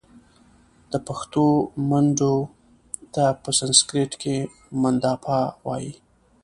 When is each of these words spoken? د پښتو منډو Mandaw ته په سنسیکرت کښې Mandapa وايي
د 0.91 0.93
پښتو 1.07 1.45
منډو 1.89 2.33
Mandaw 2.45 2.51
ته 3.13 3.25
په 3.41 3.49
سنسیکرت 3.59 4.11
کښې 4.21 4.37
Mandapa 4.81 5.39
وايي 5.65 5.93